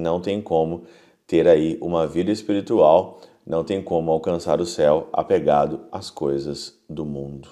não 0.00 0.20
tem 0.20 0.40
como 0.40 0.84
ter 1.26 1.48
aí 1.48 1.76
uma 1.80 2.06
vida 2.06 2.30
espiritual, 2.30 3.20
não 3.44 3.64
tem 3.64 3.82
como 3.82 4.12
alcançar 4.12 4.60
o 4.60 4.66
céu 4.66 5.08
apegado 5.12 5.80
às 5.90 6.08
coisas 6.08 6.80
do 6.88 7.04
mundo. 7.04 7.48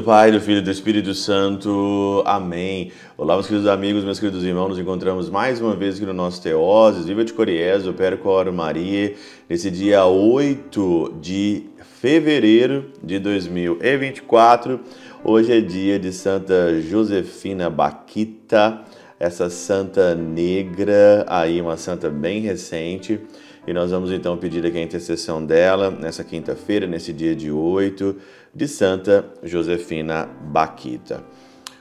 Do 0.00 0.04
Pai, 0.04 0.32
do 0.32 0.40
Filho 0.40 0.60
e 0.60 0.62
do 0.62 0.70
Espírito 0.70 1.12
Santo. 1.12 2.22
Amém. 2.24 2.90
Olá, 3.18 3.34
meus 3.34 3.46
queridos 3.46 3.68
amigos, 3.68 4.02
meus 4.02 4.18
queridos 4.18 4.42
irmãos. 4.42 4.70
Nos 4.70 4.78
encontramos 4.78 5.28
mais 5.28 5.60
uma 5.60 5.76
vez 5.76 5.96
aqui 5.96 6.06
no 6.06 6.14
nosso 6.14 6.40
Teoses. 6.40 7.04
Viva 7.04 7.22
de 7.22 7.34
Coriés, 7.34 7.86
o 7.86 7.92
Percor 7.92 8.50
Maria, 8.50 9.14
nesse 9.46 9.70
dia 9.70 10.06
8 10.06 11.16
de 11.20 11.64
fevereiro 12.00 12.86
de 13.04 13.18
2024. 13.18 14.80
Hoje 15.22 15.52
é 15.52 15.60
dia 15.60 15.98
de 15.98 16.14
Santa 16.14 16.80
Josefina 16.80 17.68
Baquita, 17.68 18.80
essa 19.18 19.50
santa 19.50 20.14
negra, 20.14 21.26
aí 21.28 21.60
uma 21.60 21.76
santa 21.76 22.08
bem 22.08 22.40
recente. 22.40 23.20
E 23.66 23.72
nós 23.72 23.90
vamos 23.90 24.10
então 24.10 24.36
pedir 24.36 24.64
aqui 24.64 24.78
a 24.78 24.82
intercessão 24.82 25.44
dela 25.44 25.90
nessa 25.90 26.24
quinta-feira, 26.24 26.86
nesse 26.86 27.12
dia 27.12 27.36
de 27.36 27.50
8 27.50 28.16
de 28.54 28.66
Santa 28.66 29.24
Josefina 29.42 30.28
Baquita. 30.44 31.22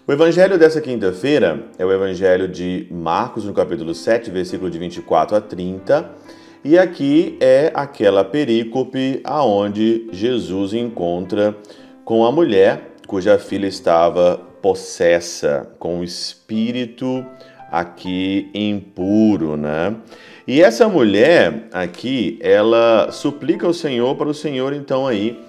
O 0.06 0.12
evangelho 0.12 0.58
dessa 0.58 0.82
quinta-feira 0.82 1.68
é 1.78 1.86
o 1.86 1.92
evangelho 1.92 2.48
de 2.48 2.88
Marcos, 2.92 3.46
no 3.46 3.54
capítulo 3.54 3.94
7, 3.94 4.30
versículo 4.32 4.70
de 4.70 4.78
24 4.78 5.38
a 5.38 5.42
30. 5.42 6.10
E 6.64 6.78
aqui 6.78 7.38
é 7.40 7.72
aquela 7.74 8.26
perícope 8.26 9.22
aonde 9.24 10.10
Jesus 10.12 10.74
encontra 10.74 11.56
com 12.04 12.26
a 12.26 12.32
mulher 12.32 12.90
cuja 13.08 13.40
filha 13.40 13.66
estava 13.66 14.38
possessa 14.62 15.68
com 15.80 16.00
o 16.00 16.04
espírito 16.04 17.26
aqui 17.72 18.50
impuro, 18.54 19.56
né? 19.56 19.96
E 20.48 20.62
essa 20.62 20.90
mulher 20.90 21.68
aqui, 21.72 22.40
ela 22.42 23.12
suplica 23.12 23.68
ao 23.68 23.74
Senhor 23.74 24.16
para 24.16 24.28
o 24.28 24.34
Senhor 24.34 24.74
então 24.74 25.08
aí 25.08 25.40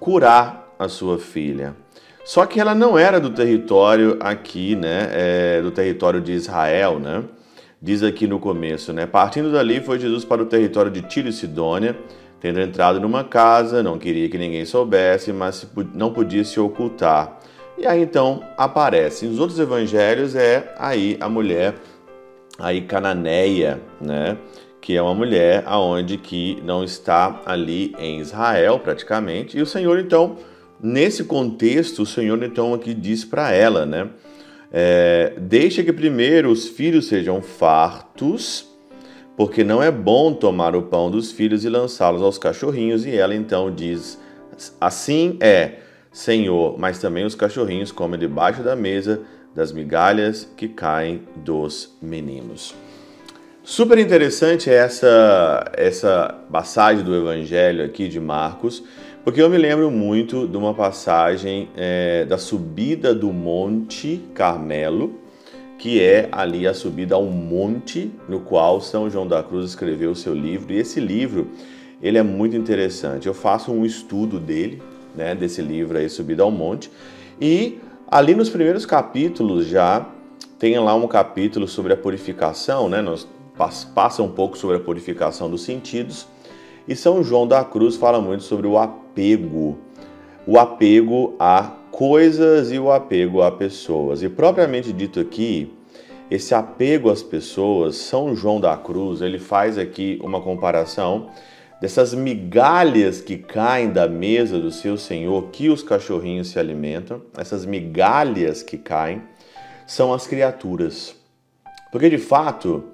curar 0.00 0.74
a 0.78 0.88
sua 0.88 1.18
filha. 1.18 1.76
Só 2.24 2.46
que 2.46 2.60
ela 2.60 2.74
não 2.74 2.98
era 2.98 3.20
do 3.20 3.30
território 3.30 4.16
aqui, 4.20 4.76
né? 4.76 5.08
É, 5.12 5.62
do 5.62 5.70
território 5.70 6.20
de 6.20 6.32
Israel, 6.32 6.98
né? 6.98 7.24
Diz 7.80 8.02
aqui 8.02 8.26
no 8.26 8.38
começo, 8.38 8.92
né? 8.92 9.06
Partindo 9.06 9.50
dali 9.50 9.80
foi 9.80 9.98
Jesus 9.98 10.24
para 10.24 10.42
o 10.42 10.46
território 10.46 10.90
de 10.90 11.02
Tiro 11.02 11.28
e 11.28 11.32
Sidônia, 11.32 11.96
tendo 12.40 12.60
entrado 12.60 13.00
numa 13.00 13.24
casa, 13.24 13.82
não 13.82 13.98
queria 13.98 14.28
que 14.28 14.38
ninguém 14.38 14.64
soubesse, 14.64 15.32
mas 15.32 15.66
não 15.94 16.12
podia 16.12 16.44
se 16.44 16.60
ocultar. 16.60 17.38
E 17.82 17.86
aí 17.86 18.02
então 18.02 18.44
aparece. 18.56 19.26
Nos 19.26 19.40
outros 19.40 19.58
evangelhos 19.58 20.36
é 20.36 20.72
aí 20.78 21.16
a 21.18 21.28
mulher 21.28 21.74
aí 22.56 22.82
cananeia, 22.82 23.80
né? 24.00 24.38
que 24.80 24.96
é 24.96 25.02
uma 25.02 25.14
mulher 25.14 25.64
aonde 25.66 26.16
que 26.16 26.62
não 26.64 26.84
está 26.84 27.42
ali 27.44 27.92
em 27.98 28.20
Israel 28.20 28.78
praticamente. 28.78 29.58
E 29.58 29.62
o 29.62 29.66
Senhor 29.66 29.98
então, 29.98 30.36
nesse 30.80 31.24
contexto, 31.24 32.02
o 32.02 32.06
Senhor 32.06 32.40
então 32.44 32.72
aqui 32.72 32.94
diz 32.94 33.24
para 33.24 33.50
ela, 33.50 33.84
né? 33.84 34.10
É, 34.72 35.34
deixa 35.36 35.82
que 35.82 35.92
primeiro 35.92 36.52
os 36.52 36.68
filhos 36.68 37.08
sejam 37.08 37.42
fartos, 37.42 38.64
porque 39.36 39.64
não 39.64 39.82
é 39.82 39.90
bom 39.90 40.32
tomar 40.32 40.76
o 40.76 40.82
pão 40.82 41.10
dos 41.10 41.32
filhos 41.32 41.64
e 41.64 41.68
lançá-los 41.68 42.22
aos 42.22 42.38
cachorrinhos. 42.38 43.04
E 43.04 43.16
ela 43.16 43.34
então 43.34 43.74
diz: 43.74 44.20
assim 44.80 45.36
é, 45.40 45.78
Senhor, 46.12 46.78
mas 46.78 46.98
também 46.98 47.24
os 47.24 47.34
cachorrinhos 47.34 47.90
comem 47.90 48.20
debaixo 48.20 48.62
da 48.62 48.76
mesa 48.76 49.22
das 49.54 49.72
migalhas 49.72 50.48
que 50.56 50.68
caem 50.68 51.22
dos 51.36 51.96
meninos. 52.00 52.74
Super 53.64 53.96
interessante 53.98 54.68
essa, 54.68 55.70
essa 55.74 56.34
passagem 56.50 57.04
do 57.04 57.14
Evangelho 57.14 57.84
aqui 57.84 58.08
de 58.08 58.18
Marcos, 58.18 58.82
porque 59.24 59.40
eu 59.40 59.48
me 59.48 59.56
lembro 59.56 59.88
muito 59.90 60.48
de 60.48 60.56
uma 60.56 60.74
passagem 60.74 61.68
é, 61.76 62.24
da 62.24 62.36
subida 62.36 63.14
do 63.14 63.32
Monte 63.32 64.20
Carmelo, 64.34 65.20
que 65.78 66.02
é 66.02 66.28
ali 66.32 66.66
a 66.66 66.74
subida 66.74 67.14
ao 67.14 67.24
monte 67.24 68.10
no 68.28 68.40
qual 68.40 68.80
São 68.80 69.08
João 69.08 69.26
da 69.26 69.42
Cruz 69.42 69.70
escreveu 69.70 70.10
o 70.10 70.16
seu 70.16 70.34
livro. 70.34 70.72
E 70.72 70.78
esse 70.78 70.98
livro 70.98 71.48
ele 72.02 72.18
é 72.18 72.22
muito 72.22 72.56
interessante. 72.56 73.28
Eu 73.28 73.34
faço 73.34 73.72
um 73.72 73.84
estudo 73.84 74.40
dele, 74.40 74.82
né, 75.14 75.34
desse 75.34 75.62
livro 75.62 75.98
aí, 75.98 76.08
Subida 76.08 76.42
ao 76.42 76.50
Monte, 76.50 76.90
e 77.40 77.78
ali 78.08 78.34
nos 78.34 78.50
primeiros 78.50 78.86
capítulos 78.86 79.66
já 79.66 80.06
tem 80.58 80.78
lá 80.78 80.94
um 80.94 81.08
capítulo 81.08 81.66
sobre 81.66 81.92
a 81.92 81.96
purificação, 81.96 82.88
né? 82.88 83.02
Nós 83.02 83.26
passa 83.94 84.22
um 84.22 84.28
pouco 84.28 84.56
sobre 84.56 84.76
a 84.76 84.80
purificação 84.80 85.50
dos 85.50 85.62
sentidos. 85.62 86.26
E 86.86 86.94
São 86.94 87.22
João 87.22 87.46
da 87.46 87.64
Cruz 87.64 87.96
fala 87.96 88.20
muito 88.20 88.44
sobre 88.44 88.66
o 88.66 88.78
apego, 88.78 89.78
o 90.46 90.58
apego 90.58 91.34
a 91.38 91.72
coisas 91.90 92.72
e 92.72 92.78
o 92.78 92.90
apego 92.90 93.42
a 93.42 93.50
pessoas. 93.50 94.22
E 94.22 94.28
propriamente 94.28 94.92
dito 94.92 95.20
aqui, 95.20 95.72
esse 96.30 96.54
apego 96.54 97.10
às 97.10 97.22
pessoas, 97.22 97.96
São 97.96 98.34
João 98.34 98.60
da 98.60 98.76
Cruz, 98.76 99.20
ele 99.20 99.38
faz 99.38 99.76
aqui 99.76 100.18
uma 100.22 100.40
comparação 100.40 101.28
dessas 101.82 102.14
migalhas 102.14 103.20
que 103.20 103.36
caem 103.36 103.90
da 103.90 104.06
mesa 104.06 104.60
do 104.60 104.70
seu 104.70 104.96
Senhor, 104.96 105.48
que 105.50 105.68
os 105.68 105.82
cachorrinhos 105.82 106.50
se 106.50 106.58
alimentam, 106.60 107.20
essas 107.36 107.66
migalhas 107.66 108.62
que 108.62 108.78
caem, 108.78 109.20
são 109.84 110.14
as 110.14 110.24
criaturas. 110.24 111.16
Porque 111.90 112.08
de 112.08 112.18
fato, 112.18 112.84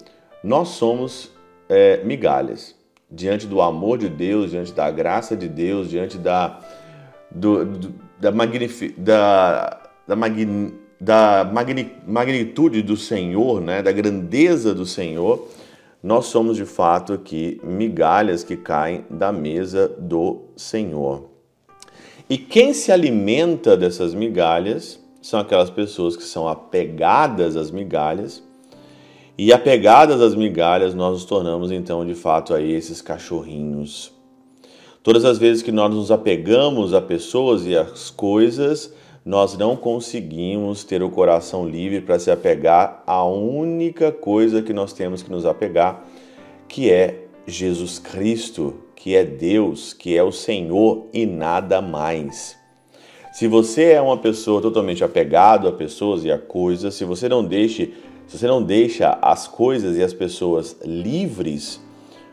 nós 0.43 0.69
somos 0.69 1.29
é, 1.69 2.03
migalhas 2.03 2.73
diante 3.11 3.45
do 3.45 3.61
amor 3.61 3.99
de 3.99 4.09
Deus, 4.09 4.49
diante 4.49 4.73
da 4.73 4.89
graça 4.89 5.37
de 5.37 5.47
Deus, 5.47 5.87
diante 5.87 6.17
da, 6.17 6.59
do, 7.29 7.65
do, 7.65 7.93
da, 8.19 8.31
magnifi, 8.31 8.89
da, 8.97 9.81
da, 10.07 10.15
magni, 10.15 10.73
da 10.99 11.47
magni, 11.53 11.91
magnitude 12.07 12.81
do 12.81 12.97
Senhor, 12.97 13.61
né, 13.61 13.83
da 13.83 13.91
grandeza 13.91 14.73
do 14.73 14.87
Senhor, 14.87 15.47
nós 16.01 16.27
somos 16.27 16.55
de 16.55 16.65
fato 16.65 17.13
aqui 17.13 17.59
migalhas 17.63 18.43
que 18.43 18.55
caem 18.55 19.05
da 19.09 19.31
mesa 19.31 19.87
do 19.87 20.45
Senhor. 20.55 21.29
E 22.29 22.37
quem 22.37 22.73
se 22.73 22.91
alimenta 22.91 23.75
dessas 23.75 24.13
migalhas 24.13 24.99
são 25.21 25.39
aquelas 25.39 25.69
pessoas 25.69 26.15
que 26.15 26.23
são 26.23 26.47
apegadas 26.47 27.57
às 27.57 27.71
migalhas 27.71 28.41
e 29.37 29.53
apegadas 29.53 30.21
às 30.21 30.35
migalhas, 30.35 30.93
nós 30.93 31.13
nos 31.13 31.25
tornamos 31.25 31.71
então 31.71 32.05
de 32.05 32.13
fato 32.13 32.53
aí 32.53 32.73
esses 32.73 33.01
cachorrinhos. 33.01 34.11
Todas 35.01 35.23
as 35.23 35.37
vezes 35.37 35.63
que 35.63 35.71
nós 35.71 35.89
nos 35.93 36.11
apegamos 36.11 36.93
a 36.93 37.01
pessoas 37.01 37.65
e 37.65 37.75
às 37.75 38.09
coisas, 38.09 38.93
nós 39.25 39.57
não 39.57 39.75
conseguimos 39.75 40.83
ter 40.83 41.03
o 41.03 41.09
coração 41.09 41.67
livre 41.67 42.01
para 42.01 42.19
se 42.19 42.31
apegar 42.31 43.03
à 43.05 43.23
única 43.23 44.11
coisa 44.11 44.61
que 44.61 44.73
nós 44.73 44.93
temos 44.93 45.21
que 45.21 45.31
nos 45.31 45.45
apegar, 45.45 46.05
que 46.67 46.91
é 46.91 47.25
Jesus 47.45 47.99
Cristo, 47.99 48.75
que 48.95 49.15
é 49.15 49.23
Deus, 49.23 49.93
que 49.93 50.17
é 50.17 50.23
o 50.23 50.31
Senhor 50.31 51.07
e 51.13 51.25
nada 51.25 51.81
mais. 51.81 52.57
Se 53.31 53.47
você 53.47 53.91
é 53.91 54.01
uma 54.01 54.17
pessoa 54.17 54.61
totalmente 54.61 55.03
apegado 55.03 55.67
a 55.67 55.71
pessoas 55.71 56.25
e 56.25 56.31
a 56.31 56.37
coisas, 56.37 56.95
se 56.95 57.05
você 57.05 57.29
não 57.29 57.43
deixe 57.43 57.93
se 58.29 58.37
você 58.37 58.45
não 58.45 58.61
deixa 58.61 59.17
as 59.23 59.47
coisas 59.47 59.97
e 59.97 60.03
as 60.03 60.13
pessoas 60.13 60.77
livres 60.85 61.81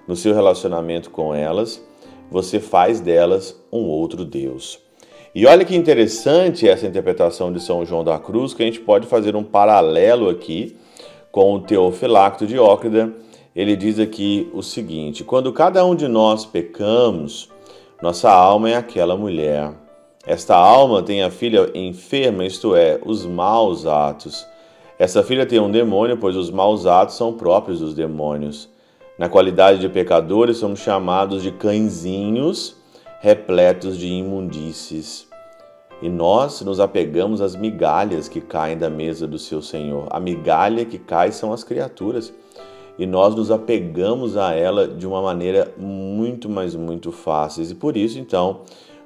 no 0.06 0.14
seu 0.14 0.34
relacionamento 0.34 1.08
com 1.10 1.34
elas, 1.34 1.82
você 2.30 2.60
faz 2.60 3.00
delas 3.00 3.58
um 3.72 3.86
outro 3.86 4.22
Deus. 4.22 4.85
E 5.36 5.44
olha 5.44 5.66
que 5.66 5.76
interessante 5.76 6.66
essa 6.66 6.86
interpretação 6.86 7.52
de 7.52 7.60
São 7.60 7.84
João 7.84 8.02
da 8.02 8.18
Cruz, 8.18 8.54
que 8.54 8.62
a 8.62 8.64
gente 8.64 8.80
pode 8.80 9.06
fazer 9.06 9.36
um 9.36 9.44
paralelo 9.44 10.30
aqui 10.30 10.78
com 11.30 11.52
o 11.52 11.60
Teofilacto 11.60 12.46
de 12.46 12.58
Ócrida. 12.58 13.12
Ele 13.54 13.76
diz 13.76 13.98
aqui 13.98 14.50
o 14.54 14.62
seguinte: 14.62 15.22
quando 15.22 15.52
cada 15.52 15.84
um 15.84 15.94
de 15.94 16.08
nós 16.08 16.46
pecamos, 16.46 17.50
nossa 18.00 18.32
alma 18.32 18.70
é 18.70 18.76
aquela 18.76 19.14
mulher. 19.14 19.72
Esta 20.26 20.56
alma 20.56 21.02
tem 21.02 21.22
a 21.22 21.30
filha 21.30 21.70
enferma, 21.74 22.46
isto 22.46 22.74
é, 22.74 22.98
os 23.04 23.26
maus 23.26 23.84
atos. 23.84 24.42
Essa 24.98 25.22
filha 25.22 25.44
tem 25.44 25.60
um 25.60 25.70
demônio, 25.70 26.16
pois 26.16 26.34
os 26.34 26.50
maus 26.50 26.86
atos 26.86 27.14
são 27.14 27.34
próprios 27.34 27.80
dos 27.80 27.92
demônios. 27.92 28.70
Na 29.18 29.28
qualidade 29.28 29.80
de 29.80 29.88
pecadores, 29.90 30.56
somos 30.56 30.80
chamados 30.80 31.42
de 31.42 31.50
cãezinhos 31.50 32.74
repletos 33.26 33.98
de 33.98 34.06
imundícies. 34.06 35.26
E 36.00 36.08
nós 36.08 36.60
nos 36.60 36.78
apegamos 36.78 37.40
às 37.40 37.56
migalhas 37.56 38.28
que 38.28 38.40
caem 38.40 38.78
da 38.78 38.88
mesa 38.88 39.26
do 39.26 39.36
seu 39.36 39.60
Senhor. 39.60 40.06
A 40.10 40.20
migalha 40.20 40.84
que 40.84 40.96
cai 40.96 41.32
são 41.32 41.52
as 41.52 41.64
criaturas. 41.64 42.32
e 42.96 43.04
nós 43.04 43.34
nos 43.34 43.50
apegamos 43.50 44.36
a 44.36 44.54
ela 44.54 44.86
de 44.86 45.08
uma 45.08 45.20
maneira 45.20 45.74
muito, 45.76 46.48
mas 46.48 46.76
muito 46.76 47.10
fácil. 47.10 47.64
E 47.64 47.74
por 47.74 47.96
isso, 47.96 48.16
então, 48.16 48.60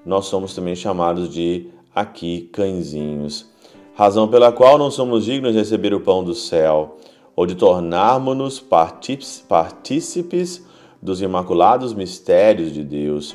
nós 0.05 0.27
somos 0.27 0.55
também 0.55 0.77
chamados 0.77 1.31
de 1.31 1.71
aqui 1.95 2.51
cãezinhos. 2.53 3.47
Razão 3.95 4.29
pela 4.29 4.53
qual 4.53 4.77
não 4.77 4.91
somos 4.91 5.25
dignos 5.25 5.53
de 5.53 5.59
receber 5.59 5.95
o 5.95 6.01
pão 6.01 6.23
do 6.23 6.35
céu, 6.35 6.99
ou 7.35 7.47
de 7.47 7.55
tornarmos-nos 7.55 8.61
partícipes 8.61 10.63
dos 11.01 11.23
imaculados 11.23 11.95
mistérios 11.95 12.71
de 12.71 12.85
Deus. 12.85 13.35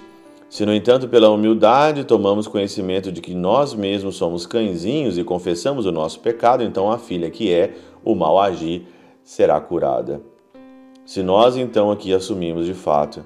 Se, 0.55 0.65
no 0.65 0.73
entanto, 0.73 1.09
pela 1.09 1.29
humildade 1.29 2.05
tomamos 2.05 2.47
conhecimento 2.47 3.11
de 3.11 3.19
que 3.19 3.35
nós 3.35 3.73
mesmos 3.73 4.15
somos 4.15 4.47
cãezinhos 4.47 5.17
e 5.17 5.23
confessamos 5.25 5.85
o 5.85 5.91
nosso 5.91 6.21
pecado, 6.21 6.63
então 6.63 6.89
a 6.89 6.97
filha 6.97 7.29
que 7.29 7.51
é 7.51 7.73
o 8.05 8.15
mal 8.15 8.39
agir 8.39 8.87
será 9.21 9.59
curada. 9.59 10.21
Se 11.05 11.21
nós 11.21 11.57
então 11.57 11.91
aqui 11.91 12.13
assumimos 12.13 12.65
de 12.65 12.73
fato 12.73 13.25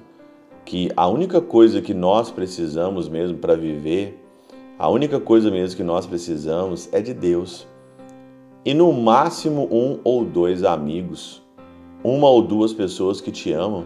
que 0.64 0.90
a 0.96 1.06
única 1.06 1.40
coisa 1.40 1.80
que 1.80 1.94
nós 1.94 2.32
precisamos 2.32 3.08
mesmo 3.08 3.38
para 3.38 3.54
viver, 3.54 4.20
a 4.76 4.90
única 4.90 5.20
coisa 5.20 5.52
mesmo 5.52 5.76
que 5.76 5.84
nós 5.84 6.06
precisamos 6.06 6.88
é 6.92 7.00
de 7.00 7.14
Deus. 7.14 7.64
E 8.64 8.74
no 8.74 8.92
máximo 8.92 9.68
um 9.70 10.00
ou 10.02 10.24
dois 10.24 10.64
amigos, 10.64 11.40
uma 12.02 12.28
ou 12.28 12.42
duas 12.42 12.72
pessoas 12.72 13.20
que 13.20 13.30
te 13.30 13.52
amam. 13.52 13.84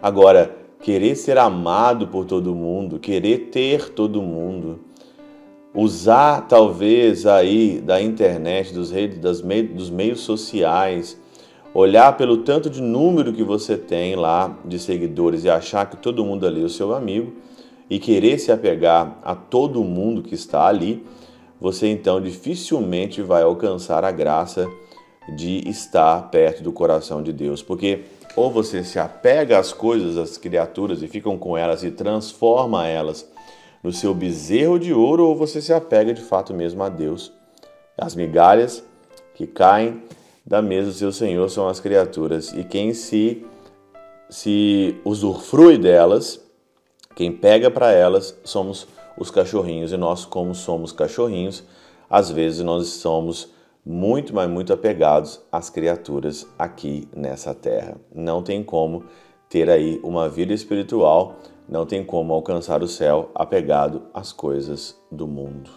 Agora, 0.00 0.59
querer 0.80 1.14
ser 1.14 1.38
amado 1.38 2.08
por 2.08 2.24
todo 2.24 2.54
mundo, 2.54 2.98
querer 2.98 3.50
ter 3.50 3.90
todo 3.90 4.22
mundo, 4.22 4.80
usar 5.74 6.48
talvez 6.48 7.26
aí 7.26 7.80
da 7.80 8.00
internet, 8.00 8.72
dos 8.72 8.90
redes, 8.90 9.18
das 9.18 9.40
dos 9.40 9.90
meios 9.90 10.20
sociais, 10.20 11.20
olhar 11.74 12.16
pelo 12.16 12.38
tanto 12.38 12.68
de 12.68 12.80
número 12.80 13.32
que 13.32 13.44
você 13.44 13.76
tem 13.76 14.16
lá 14.16 14.58
de 14.64 14.78
seguidores 14.78 15.44
e 15.44 15.50
achar 15.50 15.88
que 15.88 15.96
todo 15.96 16.24
mundo 16.24 16.46
ali 16.46 16.62
é 16.62 16.64
o 16.64 16.68
seu 16.68 16.94
amigo 16.94 17.32
e 17.88 17.98
querer 17.98 18.38
se 18.38 18.50
apegar 18.50 19.18
a 19.22 19.34
todo 19.34 19.84
mundo 19.84 20.22
que 20.22 20.34
está 20.34 20.66
ali, 20.66 21.04
você 21.60 21.88
então 21.88 22.20
dificilmente 22.20 23.20
vai 23.20 23.42
alcançar 23.42 24.04
a 24.04 24.10
graça 24.10 24.66
de 25.36 25.68
estar 25.68 26.30
perto 26.30 26.62
do 26.62 26.72
coração 26.72 27.22
de 27.22 27.32
Deus, 27.32 27.62
porque 27.62 28.04
ou 28.36 28.50
você 28.50 28.84
se 28.84 28.98
apega 28.98 29.58
às 29.58 29.72
coisas, 29.72 30.16
às 30.16 30.36
criaturas 30.36 31.02
e 31.02 31.08
ficam 31.08 31.36
com 31.36 31.56
elas 31.56 31.82
e 31.82 31.90
transforma 31.90 32.86
elas 32.86 33.28
no 33.82 33.92
seu 33.92 34.14
bezerro 34.14 34.78
de 34.78 34.92
ouro, 34.92 35.26
ou 35.26 35.34
você 35.34 35.60
se 35.60 35.72
apega 35.72 36.12
de 36.12 36.20
fato 36.20 36.52
mesmo 36.52 36.82
a 36.82 36.88
Deus. 36.88 37.32
As 37.96 38.14
migalhas 38.14 38.84
que 39.34 39.46
caem 39.46 40.02
da 40.44 40.60
mesa 40.60 40.88
do 40.88 40.94
seu 40.94 41.12
Senhor 41.12 41.48
são 41.50 41.68
as 41.68 41.80
criaturas, 41.80 42.52
e 42.52 42.64
quem 42.64 42.92
se 42.92 43.44
se 44.28 44.94
usufrui 45.04 45.76
delas, 45.76 46.40
quem 47.16 47.32
pega 47.32 47.68
para 47.68 47.90
elas 47.90 48.34
somos 48.44 48.86
os 49.18 49.28
cachorrinhos, 49.30 49.92
e 49.92 49.96
nós 49.96 50.24
como 50.24 50.54
somos 50.54 50.92
cachorrinhos, 50.92 51.64
às 52.08 52.30
vezes 52.30 52.60
nós 52.60 52.86
somos 52.88 53.48
muito, 53.84 54.34
mas 54.34 54.48
muito 54.48 54.72
apegados 54.72 55.40
às 55.50 55.70
criaturas 55.70 56.46
aqui 56.58 57.08
nessa 57.14 57.54
terra. 57.54 57.96
Não 58.14 58.42
tem 58.42 58.62
como 58.62 59.04
ter 59.48 59.68
aí 59.68 60.00
uma 60.02 60.28
vida 60.28 60.52
espiritual, 60.52 61.36
não 61.68 61.86
tem 61.86 62.04
como 62.04 62.32
alcançar 62.32 62.82
o 62.82 62.88
céu 62.88 63.30
apegado 63.34 64.02
às 64.12 64.32
coisas 64.32 64.96
do 65.10 65.26
mundo. 65.26 65.70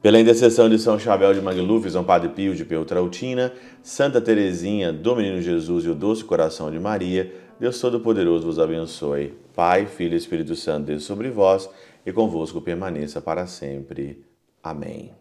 Pela 0.00 0.20
intercessão 0.20 0.68
de 0.68 0.78
São 0.78 0.98
Chabel 0.98 1.34
de 1.34 1.40
Magluf, 1.40 1.90
São 1.90 2.04
Padre 2.04 2.28
Pio 2.28 2.54
de 2.54 2.64
Peltrautina, 2.64 3.52
Santa 3.82 4.20
Teresinha 4.20 4.92
do 4.92 5.16
Menino 5.16 5.40
Jesus 5.40 5.84
e 5.84 5.88
o 5.88 5.94
Doce 5.94 6.24
Coração 6.24 6.70
de 6.70 6.78
Maria, 6.78 7.32
Deus 7.58 7.80
Todo-Poderoso 7.80 8.46
vos 8.46 8.60
abençoe. 8.60 9.34
Pai, 9.56 9.86
Filho 9.86 10.14
e 10.14 10.16
Espírito 10.16 10.54
Santo, 10.54 10.86
Deus 10.86 11.02
sobre 11.02 11.30
vós 11.30 11.68
e 12.06 12.12
convosco 12.12 12.60
permaneça 12.60 13.20
para 13.20 13.46
sempre. 13.46 14.24
Amém. 14.62 15.12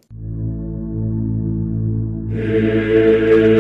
Amen. 2.39 3.56